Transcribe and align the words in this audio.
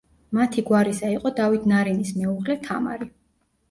მათი 0.37 0.63
გვარისა 0.69 1.13
იყო 1.17 1.33
დავით 1.43 1.71
ნარინის 1.75 2.19
მეუღლე 2.19 2.61
თამარი. 2.69 3.15